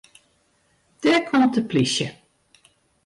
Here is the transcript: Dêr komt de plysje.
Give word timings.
Dêr 1.01 1.19
komt 1.29 1.53
de 1.55 1.61
plysje. 1.69 2.07